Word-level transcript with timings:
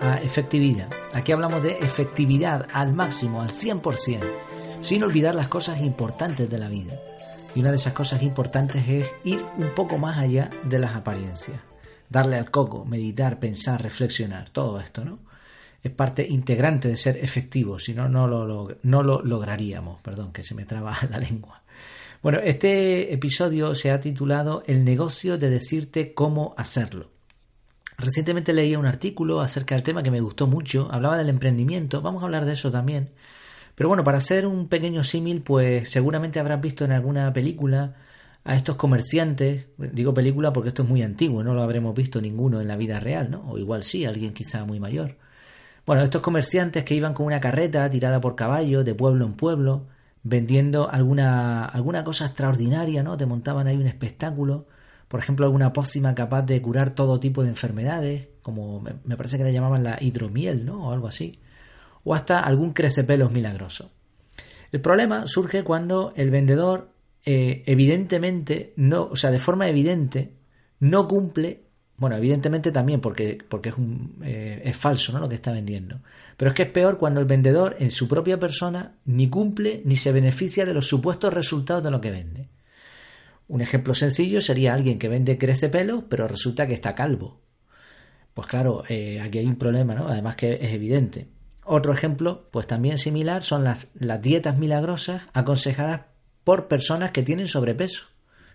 a 0.00 0.22
efectividad. 0.22 0.88
Aquí 1.14 1.32
hablamos 1.32 1.62
de 1.62 1.72
efectividad 1.78 2.66
al 2.72 2.92
máximo, 2.92 3.42
al 3.42 3.50
100%, 3.50 4.20
sin 4.80 5.02
olvidar 5.02 5.34
las 5.34 5.48
cosas 5.48 5.80
importantes 5.80 6.48
de 6.48 6.58
la 6.58 6.68
vida. 6.68 6.94
Y 7.54 7.60
una 7.60 7.70
de 7.70 7.76
esas 7.76 7.92
cosas 7.92 8.22
importantes 8.22 8.88
es 8.88 9.06
ir 9.24 9.44
un 9.58 9.68
poco 9.74 9.98
más 9.98 10.18
allá 10.18 10.48
de 10.64 10.78
las 10.78 10.94
apariencias. 10.94 11.60
Darle 12.08 12.36
al 12.36 12.50
coco, 12.50 12.84
meditar, 12.84 13.38
pensar, 13.38 13.82
reflexionar, 13.82 14.50
todo 14.50 14.80
esto, 14.80 15.04
¿no? 15.04 15.18
Es 15.82 15.90
parte 15.90 16.26
integrante 16.26 16.88
de 16.88 16.96
ser 16.96 17.18
efectivo, 17.18 17.78
si 17.78 17.92
no, 17.92 18.08
no 18.08 18.28
lo, 18.28 18.68
no 18.82 19.02
lo 19.02 19.20
lograríamos. 19.22 20.00
Perdón, 20.00 20.32
que 20.32 20.42
se 20.42 20.54
me 20.54 20.64
traba 20.64 20.96
la 21.10 21.18
lengua. 21.18 21.62
Bueno, 22.22 22.38
este 22.38 23.12
episodio 23.12 23.74
se 23.74 23.90
ha 23.90 24.00
titulado 24.00 24.62
El 24.66 24.84
negocio 24.84 25.38
de 25.38 25.50
decirte 25.50 26.14
cómo 26.14 26.54
hacerlo. 26.56 27.10
Recientemente 28.02 28.52
leía 28.52 28.80
un 28.80 28.86
artículo 28.86 29.40
acerca 29.40 29.76
del 29.76 29.84
tema 29.84 30.02
que 30.02 30.10
me 30.10 30.20
gustó 30.20 30.48
mucho, 30.48 30.88
hablaba 30.90 31.16
del 31.16 31.28
emprendimiento, 31.28 32.02
vamos 32.02 32.22
a 32.22 32.26
hablar 32.26 32.44
de 32.44 32.54
eso 32.54 32.68
también. 32.70 33.10
Pero 33.76 33.88
bueno, 33.88 34.02
para 34.02 34.18
hacer 34.18 34.44
un 34.44 34.68
pequeño 34.68 35.04
símil, 35.04 35.42
pues 35.42 35.88
seguramente 35.88 36.40
habrás 36.40 36.60
visto 36.60 36.84
en 36.84 36.90
alguna 36.90 37.32
película 37.32 37.94
a 38.44 38.56
estos 38.56 38.74
comerciantes, 38.74 39.66
digo 39.78 40.12
película 40.12 40.52
porque 40.52 40.70
esto 40.70 40.82
es 40.82 40.88
muy 40.88 41.02
antiguo, 41.02 41.44
no 41.44 41.54
lo 41.54 41.62
habremos 41.62 41.94
visto 41.94 42.20
ninguno 42.20 42.60
en 42.60 42.66
la 42.66 42.76
vida 42.76 42.98
real, 42.98 43.30
¿no? 43.30 43.48
O 43.48 43.56
igual 43.58 43.84
sí, 43.84 44.04
alguien 44.04 44.34
quizá 44.34 44.64
muy 44.64 44.80
mayor. 44.80 45.16
Bueno, 45.86 46.02
estos 46.02 46.22
comerciantes 46.22 46.84
que 46.84 46.94
iban 46.96 47.14
con 47.14 47.26
una 47.26 47.40
carreta 47.40 47.88
tirada 47.88 48.20
por 48.20 48.34
caballo 48.36 48.82
de 48.84 48.94
pueblo 48.96 49.26
en 49.26 49.34
pueblo, 49.34 49.86
vendiendo 50.24 50.90
alguna, 50.90 51.64
alguna 51.66 52.04
cosa 52.04 52.26
extraordinaria, 52.26 53.04
¿no? 53.04 53.16
Te 53.16 53.26
montaban 53.26 53.68
ahí 53.68 53.76
un 53.76 53.86
espectáculo, 53.86 54.66
por 55.12 55.20
ejemplo, 55.20 55.44
alguna 55.44 55.74
pócima 55.74 56.16
capaz 56.16 56.40
de 56.42 56.62
curar 56.62 56.94
todo 56.94 57.20
tipo 57.20 57.42
de 57.42 57.50
enfermedades, 57.50 58.28
como 58.40 58.80
me 58.80 59.16
parece 59.16 59.36
que 59.36 59.44
le 59.44 59.52
llamaban 59.52 59.84
la 59.84 59.98
hidromiel, 60.00 60.64
¿no? 60.64 60.88
O 60.88 60.92
algo 60.92 61.06
así 61.06 61.38
o 62.04 62.14
hasta 62.14 62.40
algún 62.40 62.72
crecepelos 62.72 63.32
milagroso. 63.32 63.90
El 64.70 64.80
problema 64.80 65.26
surge 65.26 65.62
cuando 65.64 66.12
el 66.16 66.30
vendedor 66.30 66.90
eh, 67.24 67.62
evidentemente 67.66 68.72
no, 68.76 69.04
o 69.04 69.16
sea, 69.16 69.30
de 69.30 69.38
forma 69.38 69.68
evidente 69.68 70.32
no 70.80 71.06
cumple, 71.06 71.60
bueno, 71.96 72.16
evidentemente 72.16 72.72
también 72.72 73.00
porque, 73.00 73.38
porque 73.48 73.68
es, 73.68 73.76
un, 73.76 74.16
eh, 74.24 74.62
es 74.64 74.76
falso 74.76 75.12
¿no? 75.12 75.20
lo 75.20 75.28
que 75.28 75.36
está 75.36 75.52
vendiendo, 75.52 76.00
pero 76.36 76.50
es 76.50 76.54
que 76.54 76.64
es 76.64 76.70
peor 76.70 76.98
cuando 76.98 77.20
el 77.20 77.26
vendedor 77.26 77.76
en 77.78 77.90
su 77.90 78.08
propia 78.08 78.40
persona 78.40 78.94
ni 79.04 79.28
cumple 79.28 79.82
ni 79.84 79.96
se 79.96 80.10
beneficia 80.10 80.66
de 80.66 80.74
los 80.74 80.88
supuestos 80.88 81.32
resultados 81.32 81.84
de 81.84 81.90
lo 81.90 82.00
que 82.00 82.10
vende. 82.10 82.48
Un 83.48 83.60
ejemplo 83.60 83.94
sencillo 83.94 84.40
sería 84.40 84.74
alguien 84.74 84.98
que 84.98 85.08
vende 85.08 85.38
crecepelos, 85.38 86.04
pero 86.08 86.28
resulta 86.28 86.66
que 86.66 86.74
está 86.74 86.94
calvo. 86.94 87.40
Pues 88.34 88.46
claro, 88.46 88.84
eh, 88.88 89.20
aquí 89.20 89.38
hay 89.38 89.46
un 89.46 89.56
problema, 89.56 89.94
¿no? 89.94 90.08
Además 90.08 90.36
que 90.36 90.54
es 90.54 90.72
evidente. 90.72 91.28
Otro 91.64 91.92
ejemplo, 91.92 92.48
pues 92.50 92.66
también 92.66 92.98
similar, 92.98 93.42
son 93.42 93.62
las, 93.62 93.88
las 93.94 94.20
dietas 94.20 94.58
milagrosas 94.58 95.22
aconsejadas 95.32 96.02
por 96.44 96.66
personas 96.66 97.10
que 97.12 97.22
tienen 97.22 97.46
sobrepeso. 97.46 98.06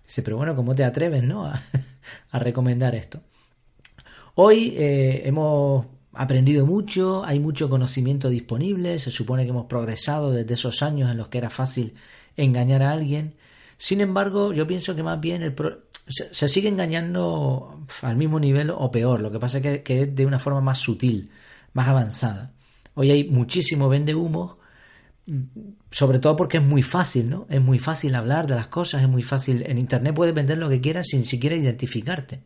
Dice, 0.06 0.22
pero 0.22 0.38
bueno, 0.38 0.56
¿cómo 0.56 0.76
te 0.76 0.84
atreves 0.84 1.24
¿no? 1.24 1.46
a, 2.32 2.40
recomendar 2.40 2.96
esto? 2.96 3.22
Hoy 4.36 4.74
eh, 4.78 5.24
hemos 5.26 5.86
aprendido 6.14 6.66
mucho, 6.66 7.24
hay 7.24 7.40
mucho 7.40 7.70
conocimiento 7.70 8.30
disponible, 8.30 9.00
se 9.00 9.12
supone 9.12 9.44
que 9.44 9.50
hemos 9.50 9.68
progresado 9.68 10.32
desde 10.32 10.56
esos 10.56 10.82
años 10.82 11.12
en 11.12 11.18
los 11.18 11.28
que 11.28 11.38
era 11.38 11.50
fácil 11.50 11.94
engañar 12.36 12.84
a 12.84 12.92
alguien. 12.92 13.36
Sin 13.78 14.02
embargo, 14.02 14.54
yo 14.54 14.66
pienso 14.66 14.96
que 14.96 15.04
más 15.04 15.20
bien 15.20 15.44
el 15.44 15.54
se, 16.08 16.50
sigue 16.50 16.70
engañando 16.70 17.86
al 18.02 18.16
mismo 18.16 18.40
nivel 18.40 18.70
o 18.70 18.90
peor, 18.92 19.22
lo 19.22 19.32
que 19.32 19.40
pasa 19.40 19.60
es 19.60 19.82
que 19.84 20.02
es 20.04 20.16
de 20.16 20.26
una 20.26 20.40
forma 20.40 20.62
más 20.62 20.80
sutil, 20.80 21.30
más 21.74 21.88
avanzada. 21.88 22.54
Hoy 22.96 23.12
hay 23.12 23.30
muchísimo 23.30 23.90
vende 23.90 24.16
humo, 24.16 24.58
sobre 25.92 26.20
todo 26.20 26.36
porque 26.36 26.58
es 26.58 26.64
muy 26.64 26.82
fácil, 26.82 27.30
¿no? 27.30 27.46
Es 27.50 27.62
muy 27.62 27.80
fácil 27.80 28.16
hablar 28.16 28.48
de 28.48 28.56
las 28.56 28.68
cosas, 28.68 29.04
es 29.04 29.10
muy 29.10 29.24
fácil. 29.24 29.64
En 29.68 29.78
Internet 29.78 30.16
puedes 30.16 30.34
vender 30.34 30.58
lo 30.58 30.70
que 30.70 30.82
quieras 30.82 31.08
sin 31.08 31.26
siquiera 31.26 31.56
identificarte. 31.56 32.42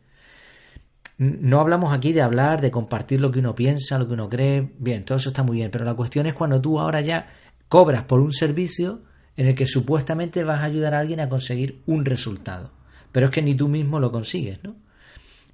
No 1.18 1.60
hablamos 1.60 1.94
aquí 1.94 2.12
de 2.12 2.22
hablar, 2.22 2.60
de 2.60 2.70
compartir 2.70 3.20
lo 3.20 3.30
que 3.30 3.38
uno 3.38 3.54
piensa, 3.54 3.98
lo 3.98 4.08
que 4.08 4.14
uno 4.14 4.28
cree. 4.28 4.72
Bien, 4.78 5.04
todo 5.04 5.18
eso 5.18 5.30
está 5.30 5.42
muy 5.42 5.56
bien, 5.56 5.70
pero 5.70 5.84
la 5.84 5.94
cuestión 5.94 6.26
es 6.26 6.34
cuando 6.34 6.60
tú 6.60 6.80
ahora 6.80 7.00
ya 7.00 7.32
cobras 7.68 8.04
por 8.04 8.20
un 8.20 8.32
servicio 8.32 9.02
en 9.36 9.46
el 9.46 9.54
que 9.54 9.66
supuestamente 9.66 10.44
vas 10.44 10.60
a 10.60 10.64
ayudar 10.64 10.94
a 10.94 11.00
alguien 11.00 11.20
a 11.20 11.28
conseguir 11.28 11.82
un 11.86 12.04
resultado. 12.04 12.70
Pero 13.12 13.26
es 13.26 13.32
que 13.32 13.42
ni 13.42 13.54
tú 13.54 13.68
mismo 13.68 14.00
lo 14.00 14.10
consigues, 14.10 14.62
¿no? 14.62 14.76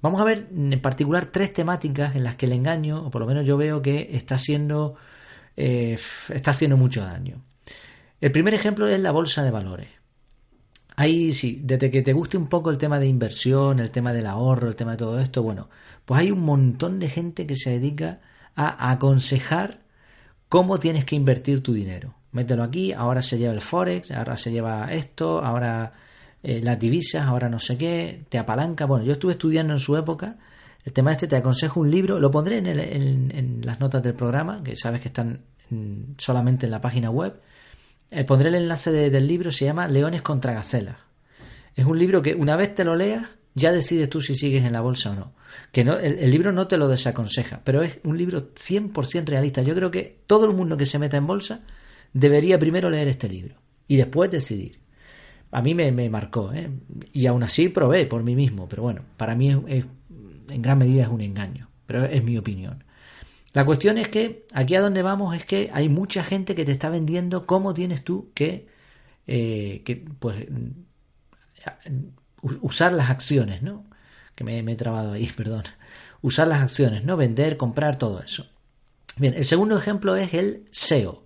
Vamos 0.01 0.21
a 0.21 0.23
ver 0.23 0.47
en 0.55 0.79
particular 0.81 1.25
tres 1.25 1.51
temáticas 1.51 2.15
en 2.15 2.23
las 2.23 2.35
que 2.35 2.45
el 2.45 2.53
engaño, 2.53 3.05
o 3.05 3.11
por 3.11 3.21
lo 3.21 3.27
menos 3.27 3.45
yo 3.45 3.57
veo 3.57 3.81
que 3.81 4.09
está 4.13 4.35
haciendo, 4.35 4.95
eh, 5.57 5.97
está 6.29 6.51
haciendo 6.51 6.77
mucho 6.77 7.01
daño. 7.01 7.43
El 8.21 8.31
primer 8.31 8.53
ejemplo 8.53 8.87
es 8.87 8.99
la 8.99 9.11
bolsa 9.11 9.43
de 9.43 9.51
valores. 9.51 9.89
Ahí 10.95 11.33
sí, 11.33 11.61
desde 11.63 11.91
que 11.91 12.01
te 12.01 12.13
guste 12.13 12.37
un 12.37 12.47
poco 12.47 12.69
el 12.69 12.77
tema 12.77 12.99
de 12.99 13.07
inversión, 13.07 13.79
el 13.79 13.91
tema 13.91 14.11
del 14.13 14.25
ahorro, 14.25 14.67
el 14.67 14.75
tema 14.75 14.91
de 14.91 14.97
todo 14.97 15.19
esto, 15.19 15.43
bueno, 15.43 15.69
pues 16.05 16.21
hay 16.21 16.31
un 16.31 16.41
montón 16.41 16.99
de 16.99 17.09
gente 17.09 17.47
que 17.47 17.55
se 17.55 17.71
dedica 17.71 18.19
a 18.55 18.91
aconsejar 18.91 19.79
cómo 20.49 20.79
tienes 20.79 21.05
que 21.05 21.15
invertir 21.15 21.63
tu 21.63 21.73
dinero. 21.73 22.18
Mételo 22.31 22.63
aquí, 22.63 22.93
ahora 22.93 23.21
se 23.21 23.37
lleva 23.37 23.53
el 23.53 23.61
forex, 23.61 24.11
ahora 24.11 24.37
se 24.37 24.51
lleva 24.51 24.91
esto, 24.91 25.43
ahora 25.43 25.93
eh, 26.43 26.61
las 26.63 26.79
divisas, 26.79 27.25
ahora 27.25 27.49
no 27.49 27.59
sé 27.59 27.77
qué, 27.77 28.25
te 28.29 28.37
apalanca. 28.37 28.85
Bueno, 28.85 29.05
yo 29.05 29.13
estuve 29.13 29.33
estudiando 29.33 29.73
en 29.73 29.79
su 29.79 29.97
época 29.97 30.37
el 30.85 30.93
tema 30.93 31.11
este, 31.11 31.27
te 31.27 31.35
aconsejo 31.35 31.81
un 31.81 31.91
libro, 31.91 32.19
lo 32.19 32.31
pondré 32.31 32.57
en, 32.57 33.61
las 33.63 33.79
notas 33.79 34.01
del 34.01 34.13
programa, 34.13 34.63
que 34.63 34.75
sabes 34.75 35.01
que 35.01 35.09
están 35.09 35.41
solamente 36.17 36.65
en 36.65 36.71
la 36.71 36.81
página 36.81 37.09
web. 37.11 37.39
Eh, 38.09 38.23
pondré 38.23 38.49
el 38.49 38.55
enlace 38.55 38.91
del 38.91 39.27
libro, 39.27 39.51
se 39.51 39.65
llama 39.65 39.87
Leones 39.87 40.21
contra 40.21 40.53
Gacelas. 40.53 40.95
Es 41.75 41.85
un 41.85 41.99
libro 41.99 42.21
que 42.21 42.33
una 42.33 42.55
vez 42.55 42.73
te 42.75 42.83
lo 42.83 42.95
leas, 42.95 43.29
ya 43.53 43.71
decides 43.71 44.09
tú 44.09 44.21
si 44.21 44.35
sigues 44.35 44.65
en 44.65 44.73
la 44.73 44.81
bolsa 44.81 45.11
o 45.11 45.15
no. 45.15 45.33
Que 45.71 45.83
no, 45.83 45.93
el, 45.93 46.17
el 46.17 46.31
libro 46.31 46.51
no 46.51 46.67
te 46.67 46.77
lo 46.77 46.87
desaconseja, 46.87 47.61
pero 47.63 47.83
es 47.83 47.99
un 48.03 48.17
libro 48.17 48.53
100% 48.53 49.25
realista. 49.25 49.61
Yo 49.61 49.75
creo 49.75 49.91
que 49.91 50.21
todo 50.27 50.45
el 50.45 50.55
mundo 50.55 50.77
que 50.77 50.85
se 50.85 50.97
meta 50.97 51.17
en 51.17 51.27
bolsa 51.27 51.61
debería 52.13 52.59
primero 52.59 52.89
leer 52.89 53.07
este 53.07 53.29
libro 53.29 53.55
y 53.87 53.97
después 53.97 54.31
decidir 54.31 54.79
a 55.51 55.61
mí 55.61 55.73
me, 55.73 56.09
marcó, 56.09 56.53
¿eh? 56.53 56.69
y 57.11 57.25
aún 57.25 57.43
así 57.43 57.69
probé 57.69 58.05
por 58.05 58.23
mí 58.23 58.35
mismo, 58.35 58.69
pero 58.69 58.83
bueno, 58.83 59.01
para 59.17 59.35
mí 59.35 59.49
es, 59.67 59.85
en 60.47 60.61
gran 60.61 60.77
medida 60.77 61.03
es 61.03 61.09
un 61.09 61.21
engaño, 61.21 61.69
pero 61.85 62.05
es 62.05 62.23
mi 62.23 62.37
opinión. 62.37 62.83
La 63.53 63.65
cuestión 63.65 63.97
es 63.97 64.09
que 64.09 64.45
aquí 64.53 64.75
a 64.75 64.81
donde 64.81 65.01
vamos 65.01 65.35
es 65.35 65.45
que 65.45 65.71
hay 65.73 65.89
mucha 65.89 66.23
gente 66.23 66.53
que 66.53 66.65
te 66.65 66.71
está 66.71 66.89
vendiendo 66.89 67.47
cómo 67.47 67.73
tienes 67.73 68.03
tú 68.03 68.29
que, 68.35 68.67
eh, 69.25 69.81
que 69.85 69.95
pues, 70.19 70.45
usar 72.61 72.93
las 72.93 73.09
acciones, 73.09 73.63
¿no? 73.63 73.85
Que 74.35 74.43
me, 74.43 74.61
me 74.61 74.73
he 74.73 74.75
trabado 74.75 75.13
ahí, 75.13 75.25
perdón. 75.35 75.63
Usar 76.21 76.47
las 76.47 76.61
acciones, 76.61 77.05
¿no? 77.05 77.17
Vender, 77.17 77.57
comprar, 77.57 77.97
todo 77.97 78.21
eso. 78.21 78.45
Bien, 79.17 79.33
el 79.33 79.45
segundo 79.45 79.79
ejemplo 79.79 80.15
es 80.15 80.33
el 80.35 80.65
SEO. 80.69 81.23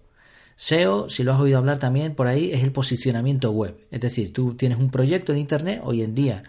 SEO, 0.56 1.10
si 1.10 1.24
lo 1.24 1.34
has 1.34 1.40
oído 1.40 1.58
hablar 1.58 1.80
también 1.80 2.16
por 2.16 2.28
ahí, 2.28 2.52
es 2.52 2.64
el 2.64 2.72
posicionamiento 2.72 3.52
web. 3.52 3.78
Es 3.92 4.02
decir, 4.02 4.32
tú 4.34 4.56
tienes 4.56 4.78
un 4.78 4.90
proyecto 4.90 5.32
en 5.32 5.40
Internet, 5.40 5.82
hoy 5.84 6.02
en 6.02 6.16
día, 6.16 6.44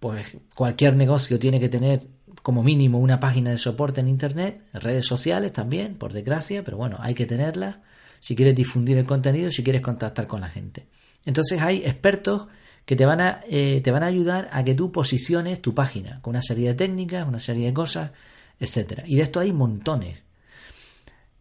pues 0.00 0.26
cualquier 0.54 0.96
negocio 0.96 1.38
tiene 1.38 1.58
que 1.58 1.68
tener 1.68 2.06
como 2.42 2.62
mínimo 2.62 2.98
una 2.98 3.20
página 3.20 3.50
de 3.50 3.58
soporte 3.58 4.00
en 4.00 4.08
Internet, 4.08 4.62
redes 4.72 5.06
sociales 5.06 5.52
también, 5.52 5.96
por 5.96 6.12
desgracia, 6.12 6.62
pero 6.64 6.76
bueno, 6.76 6.96
hay 7.00 7.14
que 7.14 7.26
tenerlas 7.26 7.78
si 8.20 8.34
quieres 8.34 8.54
difundir 8.54 8.98
el 8.98 9.06
contenido, 9.06 9.50
si 9.50 9.62
quieres 9.62 9.82
contactar 9.82 10.26
con 10.26 10.40
la 10.40 10.48
gente. 10.48 10.86
Entonces 11.24 11.60
hay 11.60 11.78
expertos 11.78 12.48
que 12.84 12.96
te 12.96 13.04
van 13.04 13.20
a, 13.20 13.42
eh, 13.48 13.80
te 13.82 13.90
van 13.90 14.02
a 14.02 14.06
ayudar 14.06 14.48
a 14.50 14.64
que 14.64 14.74
tú 14.74 14.90
posiciones 14.90 15.60
tu 15.60 15.74
página 15.74 16.20
con 16.22 16.32
una 16.32 16.42
serie 16.42 16.68
de 16.68 16.74
técnicas, 16.74 17.28
una 17.28 17.38
serie 17.38 17.66
de 17.66 17.74
cosas, 17.74 18.12
etcétera. 18.58 19.04
Y 19.06 19.16
de 19.16 19.22
esto 19.22 19.40
hay 19.40 19.52
montones. 19.52 20.18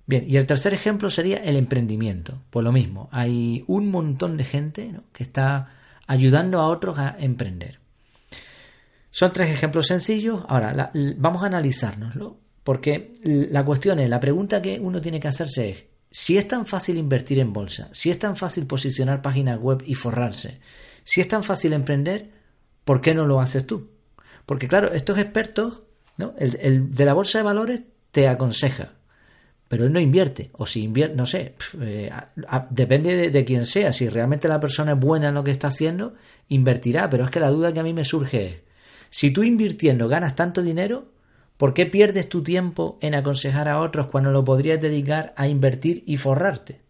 Bien, 0.08 0.24
y 0.26 0.38
el 0.38 0.46
tercer 0.46 0.74
ejemplo 0.74 1.10
sería 1.10 1.38
el 1.38 1.58
emprendimiento. 1.58 2.42
Pues 2.50 2.64
lo 2.64 2.72
mismo, 2.72 3.10
hay 3.12 3.66
un 3.68 3.92
montón 3.92 4.38
de 4.38 4.46
gente 4.46 4.94
que 5.12 5.24
está 5.24 5.74
ayudando 6.08 6.62
a 6.62 6.70
otros 6.70 6.98
a 6.98 7.18
emprender. 7.20 7.80
Son 9.12 9.34
tres 9.34 9.50
ejemplos 9.50 9.88
sencillos. 9.88 10.46
Ahora, 10.48 10.92
vamos 11.18 11.44
a 11.44 11.48
analizárnoslo, 11.48 12.38
porque 12.64 13.12
la 13.24 13.66
cuestión 13.66 14.00
es, 14.00 14.10
la 14.10 14.22
pregunta 14.22 14.62
que 14.62 14.80
uno 14.80 15.02
tiene 15.02 15.20
que 15.20 15.28
hacerse 15.28 15.70
es, 15.70 15.84
si 16.10 16.38
es 16.38 16.48
tan 16.48 16.66
fácil 16.66 16.98
invertir 16.98 17.40
en 17.40 17.52
bolsa, 17.52 17.90
si 17.92 18.10
es 18.10 18.18
tan 18.18 18.38
fácil 18.38 18.66
posicionar 18.66 19.22
páginas 19.22 19.60
web 19.60 19.84
y 19.86 19.94
forrarse, 19.94 20.62
si 21.04 21.20
es 21.20 21.28
tan 21.28 21.44
fácil 21.44 21.74
emprender, 21.74 22.32
¿por 22.86 23.02
qué 23.02 23.14
no 23.14 23.26
lo 23.26 23.42
haces 23.42 23.68
tú? 23.68 23.90
Porque 24.46 24.70
claro, 24.70 24.94
estos 24.94 25.20
expertos, 25.20 25.84
¿no? 26.16 26.34
el 26.38 26.94
de 26.94 27.06
la 27.06 27.14
bolsa 27.14 27.40
de 27.40 27.44
valores 27.44 27.82
te 28.12 28.30
aconseja, 28.30 28.94
pero 29.68 29.86
él 29.86 29.94
no 29.94 30.00
invierte. 30.00 30.50
O 30.54 30.66
si 30.66 30.84
invierte, 30.84 31.16
no 31.16 31.26
sé, 31.26 31.56
eh, 31.82 32.12
depende 32.70 33.30
de, 33.30 33.46
quién 33.46 33.66
sea. 33.66 33.94
Si 33.94 34.08
realmente 34.10 34.48
la 34.48 34.60
persona 34.60 34.94
es 34.94 35.00
buena 35.00 35.30
en 35.30 35.36
lo 35.36 35.44
que 35.44 35.52
está 35.52 35.68
haciendo, 35.68 36.14
invertirá. 36.50 37.10
Pero 37.10 37.26
es 37.26 37.32
que 37.32 37.40
la 37.40 37.50
duda 37.50 37.74
que 37.74 37.80
a 37.80 37.84
mí 37.84 37.94
me 37.94 38.04
surge 38.04 38.46
es, 38.46 38.56
si 39.10 39.32
tú 39.32 39.44
invirtiendo 39.44 40.08
ganas 40.08 40.36
tanto 40.36 40.62
dinero, 40.62 41.12
¿Por 41.58 41.74
qué 41.74 41.88
pierdes 41.88 42.30
tu 42.30 42.44
tiempo 42.44 43.00
en 43.02 43.16
aconsejar 43.16 43.68
a 43.68 43.82
otros 43.82 44.08
cuando 44.10 44.32
lo 44.32 44.44
podrías 44.44 44.80
dedicar 44.80 45.34
a 45.36 45.48
invertir 45.48 46.04
y 46.06 46.18
forrarte? 46.18 46.82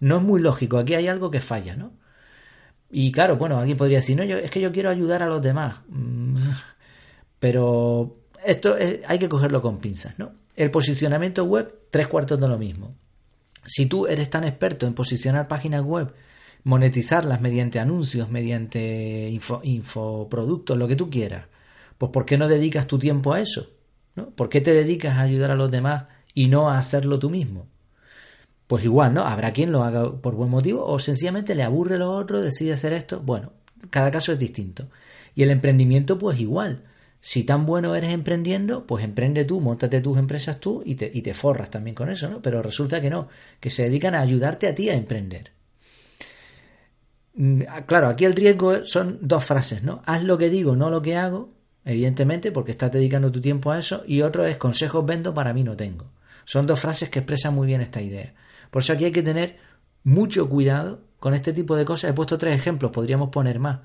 No 0.00 0.18
es 0.18 0.22
muy 0.22 0.40
lógico, 0.40 0.78
aquí 0.78 0.94
hay 0.94 1.08
algo 1.08 1.30
que 1.30 1.40
falla, 1.40 1.76
¿no? 1.76 1.92
Y 2.90 3.10
claro, 3.10 3.36
bueno, 3.38 3.56
alguien 3.58 3.78
podría 3.78 3.98
decir, 3.98 4.16
no, 4.16 4.24
yo, 4.24 4.36
es 4.36 4.50
que 4.50 4.60
yo 4.60 4.70
quiero 4.70 4.90
ayudar 4.90 5.22
a 5.22 5.26
los 5.26 5.40
demás. 5.40 5.80
Mm, 5.88 6.36
pero 7.38 8.18
esto 8.44 8.76
hay 9.06 9.18
que 9.18 9.30
cogerlo 9.30 9.62
con 9.62 9.78
pinzas, 9.78 10.18
¿no? 10.18 10.32
El 10.56 10.70
posicionamiento 10.70 11.44
web, 11.44 11.74
tres 11.90 12.08
cuartos 12.08 12.40
de 12.40 12.48
lo 12.48 12.58
mismo. 12.58 12.94
Si 13.64 13.86
tú 13.86 14.06
eres 14.06 14.28
tan 14.28 14.44
experto 14.44 14.86
en 14.86 14.94
posicionar 14.94 15.48
páginas 15.48 15.82
web, 15.82 16.12
monetizarlas 16.64 17.40
mediante 17.40 17.78
anuncios, 17.78 18.30
mediante 18.30 19.30
infoproductos, 19.62 20.76
lo 20.76 20.88
que 20.88 20.96
tú 20.96 21.10
quieras, 21.10 21.46
pues 21.98 22.10
¿por 22.12 22.24
qué 22.24 22.36
no 22.36 22.48
dedicas 22.48 22.86
tu 22.86 22.98
tiempo 22.98 23.32
a 23.32 23.40
eso? 23.40 23.70
¿no? 24.14 24.30
¿Por 24.30 24.48
qué 24.48 24.60
te 24.60 24.72
dedicas 24.72 25.14
a 25.14 25.22
ayudar 25.22 25.50
a 25.50 25.56
los 25.56 25.70
demás 25.70 26.04
y 26.34 26.48
no 26.48 26.70
a 26.70 26.78
hacerlo 26.78 27.18
tú 27.18 27.30
mismo? 27.30 27.66
Pues 28.66 28.84
igual, 28.84 29.14
¿no? 29.14 29.24
Habrá 29.26 29.52
quien 29.52 29.70
lo 29.70 29.84
haga 29.84 30.20
por 30.20 30.34
buen 30.34 30.50
motivo 30.50 30.84
o 30.84 30.98
sencillamente 30.98 31.54
le 31.54 31.62
aburre 31.62 31.98
lo 31.98 32.10
otro, 32.10 32.40
decide 32.40 32.72
hacer 32.72 32.92
esto. 32.92 33.20
Bueno, 33.20 33.52
cada 33.90 34.10
caso 34.10 34.32
es 34.32 34.38
distinto. 34.38 34.88
Y 35.34 35.42
el 35.42 35.50
emprendimiento, 35.50 36.18
pues 36.18 36.40
igual. 36.40 36.84
Si 37.24 37.44
tan 37.44 37.66
bueno 37.66 37.94
eres 37.94 38.12
emprendiendo, 38.12 38.84
pues 38.84 39.04
emprende 39.04 39.44
tú, 39.44 39.60
montate 39.60 40.00
tus 40.00 40.18
empresas 40.18 40.58
tú 40.58 40.82
y 40.84 40.96
te, 40.96 41.34
forras 41.34 41.70
también 41.70 41.94
con 41.94 42.10
eso, 42.10 42.28
¿no? 42.28 42.42
Pero 42.42 42.60
resulta 42.62 43.00
que 43.00 43.10
no, 43.10 43.28
que 43.60 43.70
se 43.70 43.84
dedican 43.84 44.16
a 44.16 44.20
ayudarte 44.20 44.66
a 44.66 44.74
ti 44.74 44.90
a 44.90 44.94
emprender. 44.94 45.52
Mm, 47.34 47.62
ah, 47.68 47.86
claro, 47.86 48.08
aquí 48.08 48.24
el 48.24 48.34
riesgo 48.34 48.84
son 48.84 49.18
dos 49.22 49.44
frases, 49.44 49.84
¿no? 49.84 50.02
Haz 50.04 50.24
lo 50.24 50.36
que 50.36 50.50
digo, 50.50 50.74
no 50.74 50.90
lo 50.90 51.00
que 51.00 51.16
hago, 51.16 51.54
evidentemente, 51.84 52.50
porque 52.50 52.72
estás 52.72 52.90
dedicando 52.90 53.30
tu 53.30 53.40
tiempo 53.40 53.70
a 53.70 53.78
eso, 53.78 54.02
y 54.04 54.22
otro 54.22 54.44
es 54.44 54.56
consejos 54.56 55.06
vendo, 55.06 55.32
para 55.32 55.52
mí 55.52 55.62
no 55.62 55.76
tengo. 55.76 56.10
Son 56.44 56.66
dos 56.66 56.80
frases 56.80 57.08
que 57.08 57.20
expresan 57.20 57.54
muy 57.54 57.68
bien 57.68 57.80
esta 57.80 58.02
idea. 58.02 58.34
Por 58.68 58.82
eso 58.82 58.94
aquí 58.94 59.04
hay 59.04 59.12
que 59.12 59.22
tener 59.22 59.58
mucho 60.02 60.48
cuidado 60.48 61.04
con 61.20 61.34
este 61.34 61.52
tipo 61.52 61.76
de 61.76 61.84
cosas. 61.84 62.10
He 62.10 62.14
puesto 62.14 62.36
tres 62.36 62.56
ejemplos, 62.56 62.90
podríamos 62.90 63.28
poner 63.28 63.60
más. 63.60 63.78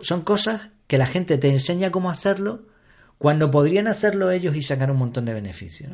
son 0.00 0.22
cosas 0.22 0.70
que 0.88 0.98
la 0.98 1.06
gente 1.06 1.38
te 1.38 1.48
enseña 1.48 1.92
cómo 1.92 2.10
hacerlo 2.10 2.66
cuando 3.18 3.50
podrían 3.50 3.86
hacerlo 3.86 4.32
ellos 4.32 4.56
y 4.56 4.62
sacar 4.62 4.90
un 4.90 4.96
montón 4.96 5.26
de 5.26 5.34
beneficios. 5.34 5.92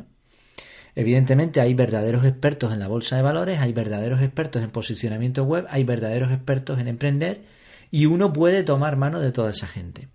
Evidentemente 0.95 1.59
hay 1.59 1.73
verdaderos 1.73 2.25
expertos 2.25 2.71
en 2.71 2.79
la 2.79 2.87
bolsa 2.87 3.17
de 3.17 3.21
valores, 3.21 3.59
hay 3.59 3.73
verdaderos 3.73 4.21
expertos 4.21 4.63
en 4.63 4.71
posicionamiento 4.71 5.43
web, 5.43 5.67
hay 5.69 5.83
verdaderos 5.83 6.31
expertos 6.31 6.79
en 6.79 6.87
emprender 6.87 7.43
y 7.91 8.05
uno 8.05 8.31
puede 8.31 8.63
tomar 8.63 8.95
mano 8.95 9.19
de 9.19 9.31
toda 9.31 9.51
esa 9.51 9.67
gente. 9.67 10.07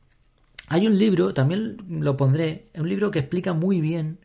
Hay 0.68 0.86
un 0.86 0.98
libro, 0.98 1.34
también 1.34 1.76
lo 1.88 2.16
pondré, 2.16 2.66
un 2.74 2.88
libro 2.88 3.10
que 3.10 3.18
explica 3.18 3.52
muy 3.52 3.80
bien 3.80 4.18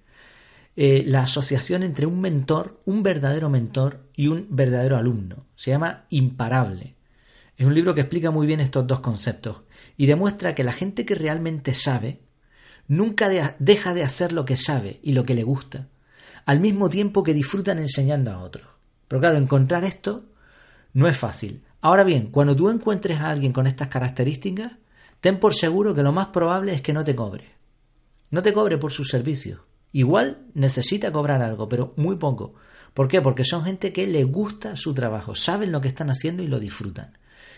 eh, 0.77 1.03
la 1.05 1.21
asociación 1.21 1.83
entre 1.83 2.05
un 2.05 2.21
mentor, 2.21 2.79
un 2.85 3.03
verdadero 3.03 3.49
mentor 3.49 3.99
y 4.15 4.27
un 4.27 4.47
verdadero 4.49 4.95
alumno. 4.95 5.45
Se 5.55 5.71
llama 5.71 6.05
Imparable. 6.09 6.94
Es 7.57 7.65
un 7.65 7.73
libro 7.73 7.95
que 7.95 8.01
explica 8.01 8.31
muy 8.31 8.47
bien 8.47 8.59
estos 8.59 8.85
dos 8.85 8.99
conceptos 8.99 9.61
y 9.95 10.07
demuestra 10.07 10.53
que 10.53 10.63
la 10.63 10.73
gente 10.73 11.05
que 11.05 11.15
realmente 11.15 11.73
sabe 11.73 12.19
nunca 12.87 13.55
deja 13.59 13.93
de 13.93 14.03
hacer 14.03 14.33
lo 14.33 14.45
que 14.45 14.57
sabe 14.57 14.99
y 15.01 15.13
lo 15.13 15.23
que 15.23 15.35
le 15.35 15.43
gusta, 15.43 15.87
al 16.45 16.59
mismo 16.59 16.89
tiempo 16.89 17.23
que 17.23 17.33
disfrutan 17.33 17.79
enseñando 17.79 18.31
a 18.31 18.39
otros. 18.39 18.67
Pero 19.07 19.21
claro, 19.21 19.37
encontrar 19.37 19.85
esto 19.85 20.25
no 20.93 21.07
es 21.07 21.17
fácil. 21.17 21.63
Ahora 21.81 22.03
bien, 22.03 22.29
cuando 22.31 22.55
tú 22.55 22.69
encuentres 22.69 23.19
a 23.19 23.29
alguien 23.29 23.53
con 23.53 23.67
estas 23.67 23.87
características, 23.87 24.73
ten 25.21 25.39
por 25.39 25.53
seguro 25.53 25.95
que 25.95 26.03
lo 26.03 26.11
más 26.11 26.27
probable 26.27 26.73
es 26.73 26.81
que 26.81 26.93
no 26.93 27.03
te 27.03 27.15
cobre. 27.15 27.45
No 28.31 28.43
te 28.43 28.53
cobre 28.53 28.77
por 28.77 28.91
sus 28.91 29.09
servicios. 29.09 29.61
Igual 29.91 30.39
necesita 30.53 31.11
cobrar 31.11 31.41
algo, 31.41 31.69
pero 31.69 31.93
muy 31.95 32.17
poco. 32.17 32.55
¿Por 32.93 33.07
qué? 33.07 33.21
Porque 33.21 33.45
son 33.45 33.63
gente 33.63 33.93
que 33.93 34.07
le 34.07 34.23
gusta 34.23 34.75
su 34.75 34.93
trabajo, 34.93 35.35
saben 35.35 35.71
lo 35.71 35.79
que 35.79 35.87
están 35.87 36.09
haciendo 36.09 36.43
y 36.43 36.47
lo 36.47 36.59
disfrutan. 36.59 37.17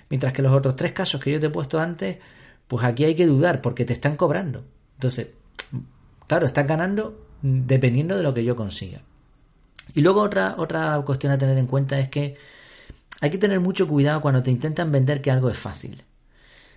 Mientras 0.09 0.33
que 0.33 0.41
los 0.41 0.53
otros 0.53 0.75
tres 0.75 0.93
casos 0.93 1.21
que 1.21 1.31
yo 1.31 1.39
te 1.39 1.47
he 1.47 1.49
puesto 1.49 1.79
antes, 1.79 2.17
pues 2.67 2.83
aquí 2.85 3.03
hay 3.03 3.15
que 3.15 3.25
dudar 3.25 3.61
porque 3.61 3.85
te 3.85 3.93
están 3.93 4.15
cobrando. 4.15 4.63
Entonces, 4.95 5.27
claro, 6.27 6.45
estás 6.45 6.67
ganando 6.67 7.25
dependiendo 7.41 8.17
de 8.17 8.23
lo 8.23 8.33
que 8.33 8.43
yo 8.43 8.55
consiga. 8.55 9.01
Y 9.93 10.01
luego 10.01 10.21
otra, 10.21 10.55
otra 10.57 11.01
cuestión 11.05 11.31
a 11.31 11.37
tener 11.37 11.57
en 11.57 11.67
cuenta 11.67 11.99
es 11.99 12.09
que 12.09 12.35
hay 13.21 13.29
que 13.29 13.37
tener 13.37 13.59
mucho 13.59 13.87
cuidado 13.87 14.21
cuando 14.21 14.43
te 14.43 14.51
intentan 14.51 14.91
vender 14.91 15.21
que 15.21 15.31
algo 15.31 15.49
es 15.49 15.57
fácil. 15.57 16.03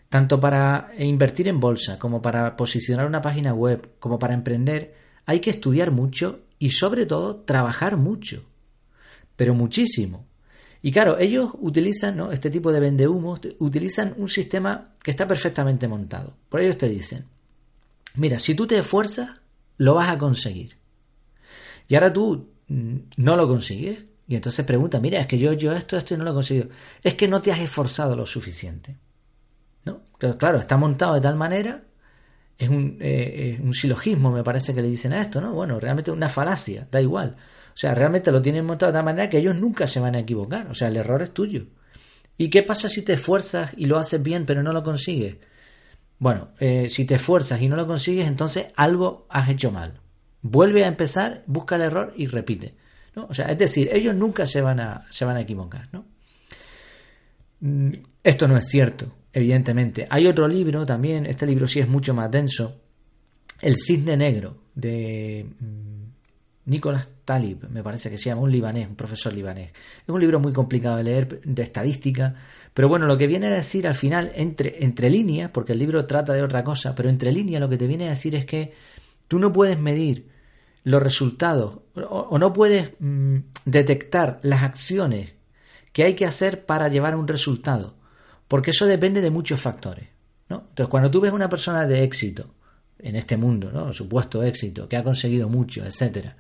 Tanto 0.09 0.41
para 0.41 0.91
invertir 0.99 1.49
en 1.49 1.61
bolsa, 1.61 1.99
como 1.99 2.21
para 2.21 2.57
posicionar 2.57 3.07
una 3.07 3.21
página 3.21 3.55
web, 3.55 3.91
como 4.01 4.19
para 4.19 4.35
emprender, 4.35 4.95
hay 5.27 5.41
que 5.41 5.51
estudiar 5.51 5.91
mucho 5.93 6.41
y 6.59 6.71
sobre 6.71 7.07
todo 7.07 7.37
trabajar 7.37 7.97
mucho. 7.97 8.45
Pero 9.37 9.55
muchísimo. 9.55 10.27
Y 10.83 10.93
claro, 10.93 11.19
ellos 11.19 11.51
utilizan, 11.61 12.17
¿no? 12.17 12.33
Este 12.33 12.51
tipo 12.51 12.73
de 12.73 12.81
vendehumos, 12.81 13.41
utilizan 13.59 14.15
un 14.17 14.29
sistema 14.29 14.95
que 15.03 15.11
está 15.11 15.27
perfectamente 15.27 15.87
montado. 15.87 16.35
Por 16.49 16.61
ellos 16.61 16.79
te 16.79 16.89
dicen, 16.89 17.27
mira, 18.15 18.39
si 18.39 18.55
tú 18.55 18.67
te 18.67 18.79
esfuerzas, 18.79 19.41
lo 19.77 19.95
vas 19.95 20.09
a 20.09 20.19
conseguir. 20.19 20.77
Y 21.87 21.95
ahora 21.97 22.13
tú 22.13 22.49
mm, 22.69 22.97
no 23.19 23.37
lo 23.37 23.47
consigues. 23.47 24.05
Y 24.27 24.37
entonces 24.37 24.65
pregunta, 24.65 25.01
mira, 25.01 25.21
es 25.21 25.27
que 25.27 25.39
yo, 25.39 25.53
yo 25.53 25.73
esto, 25.73 25.97
esto 25.97 26.15
y 26.15 26.17
no 26.17 26.25
lo 26.25 26.31
he 26.31 26.35
conseguido. 26.35 26.69
Es 27.03 27.15
que 27.15 27.29
no 27.29 27.43
te 27.43 27.53
has 27.53 27.61
esforzado 27.61 28.17
lo 28.17 28.25
suficiente. 28.25 28.97
¿No? 29.85 30.03
claro, 30.39 30.59
está 30.59 30.77
montado 30.77 31.15
de 31.15 31.21
tal 31.23 31.37
manera, 31.37 31.83
es 32.59 32.69
un, 32.69 32.99
eh, 33.01 33.59
un 33.63 33.73
silogismo, 33.73 34.31
me 34.31 34.45
parece 34.45 34.75
que 34.75 34.83
le 34.83 34.89
dicen 34.89 35.15
a 35.15 35.21
esto, 35.23 35.41
¿no? 35.41 35.53
Bueno, 35.55 35.81
realmente 35.81 36.11
una 36.11 36.29
falacia, 36.29 36.87
da 36.91 37.01
igual. 37.01 37.37
Sea, 37.81 37.95
realmente 37.95 38.31
lo 38.31 38.43
tienen 38.43 38.67
montado 38.67 38.93
de 38.93 38.99
tal 38.99 39.07
manera 39.07 39.31
que 39.31 39.39
ellos 39.39 39.57
nunca 39.57 39.87
se 39.87 40.01
van 40.01 40.15
a 40.15 40.19
equivocar. 40.19 40.67
O 40.67 40.75
sea, 40.75 40.89
el 40.89 40.99
error 40.99 41.23
es 41.23 41.31
tuyo. 41.31 41.65
¿Y 42.37 42.51
qué 42.51 42.63
pasa 42.63 42.91
si 42.91 43.01
te 43.01 43.15
esfuerzas 43.15 43.73
y 43.75 43.87
lo 43.87 43.97
haces 43.97 44.23
bien 44.23 44.45
pero 44.45 44.63
no 44.63 44.71
lo 44.75 44.83
consigues? 44.83 45.37
Bueno, 46.19 46.49
eh, 46.59 46.91
si 46.91 47.07
te 47.07 47.15
esfuerzas 47.15 47.63
y 47.63 47.71
no 47.71 47.77
lo 47.77 47.87
consigues, 47.87 48.29
entonces 48.29 48.67
algo 48.77 49.25
has 49.31 49.49
hecho 49.49 49.71
mal. 49.71 49.99
Vuelve 50.43 50.85
a 50.85 50.89
empezar, 50.89 51.43
busca 51.47 51.77
el 51.77 51.81
error 51.81 52.13
y 52.15 52.27
repite. 52.27 52.75
¿no? 53.17 53.25
O 53.31 53.33
sea, 53.33 53.47
es 53.47 53.57
decir, 53.57 53.89
ellos 53.91 54.15
nunca 54.15 54.45
se 54.45 54.61
van 54.61 54.79
a, 54.79 55.07
se 55.11 55.25
van 55.25 55.39
a 55.39 55.41
equivocar. 55.41 55.89
¿no? 55.91 56.05
Mm, 57.61 57.93
esto 58.23 58.47
no 58.47 58.59
es 58.59 58.67
cierto, 58.69 59.11
evidentemente. 59.33 60.07
Hay 60.11 60.27
otro 60.27 60.47
libro 60.47 60.85
también, 60.85 61.25
este 61.25 61.47
libro 61.47 61.67
sí 61.67 61.81
es 61.81 61.89
mucho 61.89 62.13
más 62.13 62.31
denso, 62.31 62.79
El 63.63 63.77
cisne 63.79 64.19
negro, 64.19 64.65
de 64.75 65.47
mm, 65.59 66.10
Nicolás 66.71 67.11
Talib, 67.25 67.69
me 67.69 67.83
parece 67.83 68.11
que 68.11 68.17
se 68.17 68.31
llama, 68.31 68.43
un 68.43 68.53
libanés, 68.53 68.89
un 68.89 68.95
profesor 68.95 69.33
libanés. 69.33 69.73
Es 70.05 70.09
un 70.09 70.21
libro 70.21 70.39
muy 70.39 70.53
complicado 70.53 70.99
de 70.99 71.03
leer, 71.03 71.41
de 71.41 71.63
estadística, 71.65 72.37
pero 72.73 72.89
bueno, 72.89 73.07
lo 73.07 73.19
que 73.19 73.27
viene 73.27 73.49
a 73.49 73.51
decir 73.51 73.89
al 73.89 73.97
final, 73.97 74.31
entre, 74.37 74.85
entre 74.85 75.11
líneas, 75.11 75.51
porque 75.51 75.73
el 75.73 75.81
libro 75.81 76.07
trata 76.07 76.33
de 76.33 76.45
otra 76.45 76.63
cosa, 76.63 76.95
pero 76.95 77.09
entre 77.09 77.33
líneas 77.33 77.61
lo 77.61 77.69
que 77.69 77.77
te 77.77 77.89
viene 77.89 78.07
a 78.07 78.11
decir 78.11 78.37
es 78.37 78.47
que 78.47 78.73
tú 79.27 79.41
no 79.41 79.53
puedes 79.53 79.81
medir 79.81 80.29
los 80.85 81.03
resultados 81.03 81.81
o, 82.09 82.39
no 82.39 82.53
puedes 82.53 82.93
mm, 83.01 83.39
detectar 83.65 84.39
las 84.43 84.63
acciones 84.63 85.33
que 85.93 86.05
hay 86.05 86.15
que 86.15 86.25
hacer 86.25 86.67
para 86.67 86.87
llevar 86.87 87.15
a 87.15 87.19
un 87.19 87.27
resultado, 87.27 87.97
porque 88.47 88.71
eso 88.71 88.87
depende 88.87 89.21
de 89.21 89.31
muchos 89.31 89.61
factores. 89.61 90.09
¿no? 90.49 90.67
Entonces, 90.69 90.89
cuando 90.89 91.11
tú 91.11 91.21
ves 91.21 91.33
una 91.33 91.49
persona 91.49 91.85
de 91.85 92.05
éxito 92.05 92.55
en 93.01 93.17
este 93.17 93.37
mundo, 93.37 93.73
¿no? 93.73 93.93
supuesto 93.93 94.45
éxito, 94.45 94.89
que 94.89 94.97
ha 94.97 95.03
conseguido 95.03 95.49
mucho, 95.49 95.85
etcétera, 95.85 96.37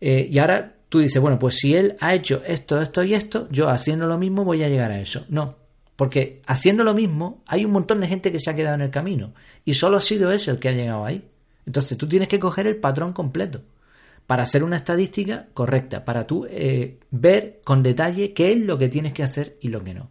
eh, 0.00 0.28
y 0.30 0.38
ahora 0.38 0.76
tú 0.88 1.00
dices, 1.00 1.20
bueno, 1.20 1.38
pues 1.38 1.56
si 1.56 1.74
él 1.74 1.96
ha 2.00 2.14
hecho 2.14 2.42
esto, 2.46 2.80
esto 2.80 3.02
y 3.02 3.14
esto, 3.14 3.48
yo 3.50 3.68
haciendo 3.68 4.06
lo 4.06 4.18
mismo 4.18 4.44
voy 4.44 4.62
a 4.62 4.68
llegar 4.68 4.90
a 4.90 5.00
eso. 5.00 5.24
No, 5.28 5.56
porque 5.96 6.40
haciendo 6.46 6.84
lo 6.84 6.94
mismo 6.94 7.42
hay 7.46 7.64
un 7.64 7.72
montón 7.72 8.00
de 8.00 8.08
gente 8.08 8.32
que 8.32 8.38
se 8.38 8.50
ha 8.50 8.56
quedado 8.56 8.76
en 8.76 8.82
el 8.82 8.90
camino 8.90 9.34
y 9.64 9.74
solo 9.74 9.96
ha 9.96 10.00
sido 10.00 10.32
ese 10.32 10.50
el 10.50 10.58
que 10.58 10.68
ha 10.68 10.72
llegado 10.72 11.04
ahí. 11.04 11.28
Entonces 11.66 11.98
tú 11.98 12.08
tienes 12.08 12.28
que 12.28 12.38
coger 12.38 12.66
el 12.66 12.76
patrón 12.76 13.12
completo 13.12 13.62
para 14.26 14.42
hacer 14.42 14.62
una 14.62 14.76
estadística 14.76 15.48
correcta, 15.54 16.04
para 16.04 16.26
tú 16.26 16.46
eh, 16.50 17.00
ver 17.10 17.60
con 17.64 17.82
detalle 17.82 18.32
qué 18.32 18.52
es 18.52 18.60
lo 18.60 18.78
que 18.78 18.88
tienes 18.88 19.12
que 19.12 19.22
hacer 19.22 19.56
y 19.60 19.68
lo 19.68 19.82
que 19.82 19.94
no. 19.94 20.10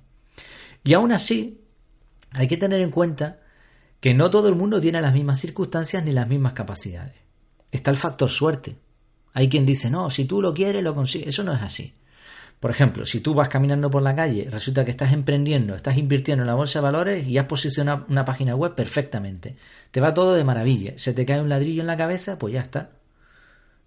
Y 0.84 0.94
aún 0.94 1.12
así, 1.12 1.62
hay 2.32 2.48
que 2.48 2.58
tener 2.58 2.82
en 2.82 2.92
cuenta 2.92 3.40
que 4.00 4.14
no 4.14 4.30
todo 4.30 4.50
el 4.50 4.56
mundo 4.56 4.80
tiene 4.80 5.02
las 5.02 5.14
mismas 5.14 5.40
circunstancias 5.40 6.04
ni 6.04 6.12
las 6.12 6.28
mismas 6.28 6.54
capacidades. 6.54 7.16
Está 7.72 7.92
el 7.92 7.98
factor 7.98 8.30
suerte. 8.30 8.76
Hay 9.38 9.50
quien 9.50 9.68
dice, 9.68 9.92
no, 9.92 10.10
si 10.10 10.26
tú 10.26 10.42
lo 10.42 10.52
quieres, 10.52 10.82
lo 10.82 10.96
consigues. 10.96 11.28
Eso 11.28 11.44
no 11.44 11.54
es 11.54 11.62
así. 11.62 11.94
Por 12.60 12.72
ejemplo, 12.72 13.06
si 13.06 13.20
tú 13.20 13.36
vas 13.36 13.50
caminando 13.50 13.92
por 13.92 14.02
la 14.02 14.16
calle, 14.16 14.48
resulta 14.50 14.84
que 14.84 14.90
estás 14.90 15.14
emprendiendo, 15.14 15.76
estás 15.76 15.96
invirtiendo 15.96 16.42
en 16.42 16.48
la 16.48 16.56
bolsa 16.56 16.80
de 16.80 16.84
valores 16.84 17.28
y 17.28 17.38
has 17.38 17.46
posicionado 17.46 18.08
una 18.10 18.26
página 18.26 18.56
web 18.56 18.74
perfectamente. 18.74 19.56
Te 19.92 20.02
va 20.02 20.16
todo 20.16 20.34
de 20.34 20.44
maravilla. 20.44 20.94
Se 20.96 21.14
te 21.14 21.24
cae 21.24 21.40
un 21.40 21.50
ladrillo 21.50 21.82
en 21.82 21.88
la 21.88 21.96
cabeza, 21.96 22.40
pues 22.40 22.56
ya 22.56 22.62
está. 22.62 22.94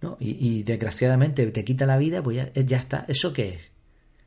¿No? 0.01 0.17
Y, 0.21 0.63
desgraciadamente 0.63 1.45
te 1.49 1.65
quita 1.65 1.85
la 1.85 1.99
vida, 1.99 2.23
pues 2.23 2.37
ya, 2.37 2.53
ya, 2.55 2.79
está. 2.79 3.05
¿Eso 3.09 3.33
qué 3.33 3.49
es? 3.49 3.61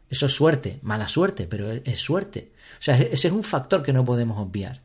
Eso 0.10 0.26
es 0.26 0.34
suerte, 0.34 0.80
mala 0.82 1.08
suerte, 1.08 1.48
pero 1.48 1.72
es 1.72 2.02
suerte. 2.02 2.52
O 2.80 2.82
sea, 2.82 2.98
ese 2.98 3.30
es 3.30 3.34
un 3.34 3.46
factor 3.46 3.82
que 3.82 3.94
no 3.94 4.04
podemos 4.04 4.38
obviar. 4.40 4.82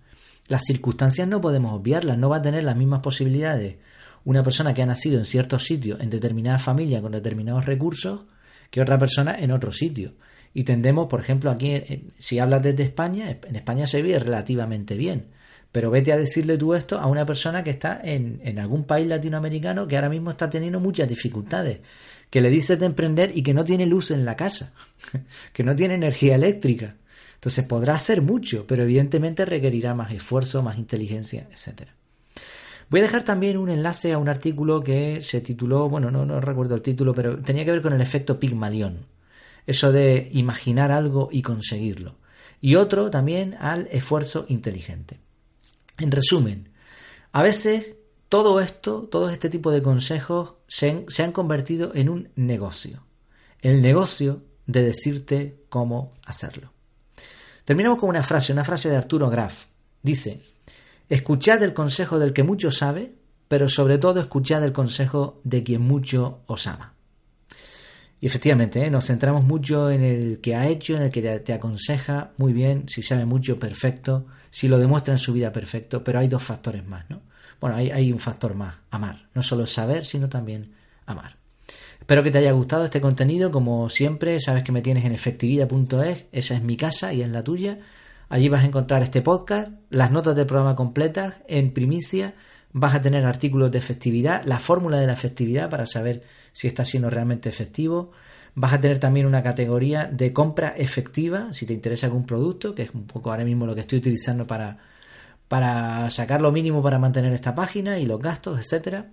Las 0.46 0.62
circunstancias 0.62 1.26
no 1.26 1.40
podemos 1.40 1.72
obviarlas, 1.72 2.16
no 2.16 2.28
va 2.28 2.36
a 2.36 2.42
tener 2.42 2.62
las 2.62 2.76
mismas 2.76 3.00
posibilidades 3.00 3.74
una 4.28 4.42
persona 4.42 4.74
que 4.74 4.82
ha 4.82 4.86
nacido 4.86 5.16
en 5.16 5.24
ciertos 5.24 5.64
sitios, 5.64 6.00
en 6.00 6.10
determinada 6.10 6.58
familia, 6.58 7.00
con 7.00 7.12
determinados 7.12 7.64
recursos, 7.64 8.26
que 8.70 8.82
otra 8.82 8.98
persona 8.98 9.34
en 9.38 9.50
otro 9.52 9.72
sitio. 9.72 10.12
Y 10.52 10.64
tendemos, 10.64 11.06
por 11.06 11.20
ejemplo, 11.20 11.50
aquí, 11.50 12.12
si 12.18 12.38
hablas 12.38 12.62
desde 12.62 12.82
España, 12.82 13.38
en 13.42 13.56
España 13.56 13.86
se 13.86 14.02
vive 14.02 14.18
relativamente 14.18 14.96
bien. 14.96 15.28
Pero 15.72 15.90
vete 15.90 16.12
a 16.12 16.18
decirle 16.18 16.58
tú 16.58 16.74
esto 16.74 16.98
a 16.98 17.06
una 17.06 17.24
persona 17.24 17.64
que 17.64 17.70
está 17.70 18.02
en, 18.04 18.42
en 18.44 18.58
algún 18.58 18.84
país 18.84 19.06
latinoamericano 19.06 19.88
que 19.88 19.96
ahora 19.96 20.10
mismo 20.10 20.32
está 20.32 20.50
teniendo 20.50 20.78
muchas 20.78 21.08
dificultades. 21.08 21.78
Que 22.28 22.42
le 22.42 22.50
dices 22.50 22.78
de 22.78 22.84
emprender 22.84 23.34
y 23.34 23.42
que 23.42 23.54
no 23.54 23.64
tiene 23.64 23.86
luz 23.86 24.10
en 24.10 24.26
la 24.26 24.36
casa. 24.36 24.74
que 25.54 25.64
no 25.64 25.74
tiene 25.74 25.94
energía 25.94 26.34
eléctrica. 26.34 26.96
Entonces 27.36 27.64
podrá 27.64 27.94
hacer 27.94 28.20
mucho, 28.20 28.66
pero 28.66 28.82
evidentemente 28.82 29.46
requerirá 29.46 29.94
más 29.94 30.12
esfuerzo, 30.12 30.62
más 30.62 30.76
inteligencia, 30.76 31.48
etcétera. 31.50 31.97
Voy 32.90 33.00
a 33.00 33.02
dejar 33.02 33.22
también 33.22 33.58
un 33.58 33.68
enlace 33.68 34.12
a 34.12 34.18
un 34.18 34.28
artículo 34.28 34.82
que 34.82 35.20
se 35.22 35.40
tituló, 35.40 35.88
bueno, 35.88 36.10
no, 36.10 36.24
no 36.24 36.40
recuerdo 36.40 36.74
el 36.74 36.82
título, 36.82 37.14
pero 37.14 37.38
tenía 37.38 37.64
que 37.64 37.72
ver 37.72 37.82
con 37.82 37.92
el 37.92 38.00
efecto 38.00 38.40
Pigmalión. 38.40 39.06
Eso 39.66 39.92
de 39.92 40.30
imaginar 40.32 40.90
algo 40.90 41.28
y 41.30 41.42
conseguirlo. 41.42 42.16
Y 42.60 42.76
otro 42.76 43.10
también 43.10 43.54
al 43.60 43.88
esfuerzo 43.92 44.46
inteligente. 44.48 45.20
En 45.98 46.10
resumen, 46.10 46.70
a 47.32 47.42
veces 47.42 47.94
todo 48.28 48.60
esto, 48.60 49.02
todo 49.10 49.30
este 49.30 49.50
tipo 49.50 49.70
de 49.70 49.82
consejos 49.82 50.54
se, 50.66 51.04
se 51.08 51.22
han 51.22 51.32
convertido 51.32 51.92
en 51.94 52.08
un 52.08 52.30
negocio. 52.36 53.04
El 53.60 53.82
negocio 53.82 54.42
de 54.66 54.82
decirte 54.82 55.64
cómo 55.68 56.12
hacerlo. 56.24 56.72
Terminamos 57.64 57.98
con 57.98 58.08
una 58.08 58.22
frase, 58.22 58.52
una 58.52 58.64
frase 58.64 58.88
de 58.88 58.96
Arturo 58.96 59.28
Graf. 59.28 59.66
Dice, 60.02 60.40
Escuchad 61.08 61.62
el 61.62 61.72
consejo 61.72 62.18
del 62.18 62.32
que 62.32 62.42
mucho 62.42 62.70
sabe, 62.70 63.14
pero 63.48 63.68
sobre 63.68 63.98
todo 63.98 64.20
escuchad 64.20 64.62
el 64.64 64.72
consejo 64.72 65.40
de 65.44 65.62
quien 65.62 65.82
mucho 65.82 66.40
os 66.46 66.66
ama. 66.66 66.94
Y 68.20 68.26
efectivamente, 68.26 68.84
¿eh? 68.84 68.90
nos 68.90 69.06
centramos 69.06 69.44
mucho 69.44 69.90
en 69.90 70.02
el 70.02 70.40
que 70.40 70.56
ha 70.56 70.66
hecho, 70.66 70.96
en 70.96 71.02
el 71.02 71.10
que 71.10 71.38
te, 71.38 71.52
aconseja 71.52 72.32
muy 72.36 72.52
bien, 72.52 72.88
si 72.88 73.00
sabe 73.00 73.24
mucho, 73.24 73.58
perfecto, 73.58 74.26
si 74.50 74.66
lo 74.66 74.76
demuestra 74.76 75.14
en 75.14 75.18
su 75.18 75.32
vida, 75.32 75.52
perfecto, 75.52 76.02
pero 76.02 76.18
hay 76.18 76.26
dos 76.26 76.42
factores 76.42 76.84
más, 76.84 77.08
¿no? 77.08 77.22
Bueno, 77.60 77.76
hay, 77.76 77.90
hay 77.90 78.12
un 78.12 78.18
factor 78.18 78.54
más, 78.54 78.76
amar. 78.90 79.28
No 79.34 79.42
solo 79.42 79.66
saber, 79.66 80.04
sino 80.04 80.28
también 80.28 80.74
amar. 81.06 81.36
Espero 82.00 82.22
que 82.22 82.30
te 82.30 82.38
haya 82.38 82.52
gustado 82.52 82.84
este 82.84 83.00
contenido. 83.00 83.50
Como 83.50 83.88
siempre, 83.88 84.38
sabes 84.40 84.62
que 84.62 84.72
me 84.72 84.82
tienes 84.82 85.04
en 85.04 85.12
efectividad.es. 85.12 86.24
Esa 86.32 86.54
es 86.54 86.62
mi 86.62 86.76
casa 86.76 87.12
y 87.12 87.22
es 87.22 87.28
la 87.28 87.42
tuya. 87.42 87.78
Allí 88.28 88.48
vas 88.48 88.62
a 88.62 88.66
encontrar 88.66 89.02
este 89.02 89.22
podcast, 89.22 89.72
las 89.90 90.10
notas 90.10 90.36
del 90.36 90.46
programa 90.46 90.76
completas 90.76 91.36
en 91.48 91.72
primicia, 91.72 92.34
vas 92.72 92.94
a 92.94 93.00
tener 93.00 93.24
artículos 93.24 93.70
de 93.72 93.78
efectividad, 93.78 94.42
la 94.44 94.58
fórmula 94.58 94.98
de 94.98 95.06
la 95.06 95.14
efectividad 95.14 95.70
para 95.70 95.86
saber 95.86 96.22
si 96.52 96.66
está 96.66 96.84
siendo 96.84 97.08
realmente 97.08 97.48
efectivo. 97.48 98.12
Vas 98.54 98.74
a 98.74 98.80
tener 98.80 98.98
también 98.98 99.26
una 99.26 99.42
categoría 99.42 100.06
de 100.06 100.32
compra 100.32 100.74
efectiva, 100.76 101.52
si 101.52 101.64
te 101.64 101.72
interesa 101.72 102.06
algún 102.06 102.26
producto, 102.26 102.74
que 102.74 102.82
es 102.82 102.90
un 102.92 103.06
poco 103.06 103.30
ahora 103.30 103.44
mismo 103.44 103.66
lo 103.66 103.74
que 103.74 103.82
estoy 103.82 103.98
utilizando 103.98 104.46
para, 104.46 104.78
para 105.48 106.10
sacar 106.10 106.42
lo 106.42 106.52
mínimo 106.52 106.82
para 106.82 106.98
mantener 106.98 107.32
esta 107.32 107.54
página 107.54 107.98
y 107.98 108.06
los 108.06 108.20
gastos, 108.20 108.58
etcétera. 108.58 109.06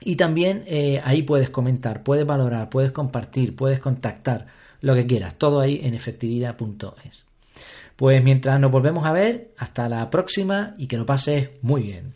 Y 0.00 0.16
también 0.16 0.64
eh, 0.66 1.00
ahí 1.04 1.22
puedes 1.22 1.50
comentar, 1.50 2.02
puedes 2.02 2.26
valorar, 2.26 2.70
puedes 2.70 2.90
compartir, 2.90 3.54
puedes 3.54 3.78
contactar, 3.78 4.46
lo 4.80 4.94
que 4.94 5.06
quieras. 5.06 5.36
Todo 5.36 5.60
ahí 5.60 5.80
en 5.84 5.94
efectividad.es. 5.94 7.31
Pues 8.02 8.20
mientras 8.24 8.58
nos 8.58 8.72
volvemos 8.72 9.06
a 9.06 9.12
ver, 9.12 9.52
hasta 9.56 9.88
la 9.88 10.10
próxima 10.10 10.74
y 10.76 10.88
que 10.88 10.96
lo 10.96 11.06
pases 11.06 11.50
muy 11.62 11.82
bien. 11.82 12.14